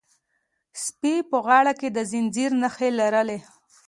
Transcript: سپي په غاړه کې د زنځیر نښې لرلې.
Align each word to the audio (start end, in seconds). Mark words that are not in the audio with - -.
سپي 0.83 1.15
په 1.29 1.37
غاړه 1.45 1.73
کې 1.79 1.87
د 1.91 1.97
زنځیر 2.11 2.51
نښې 2.61 2.89
لرلې. 2.99 3.39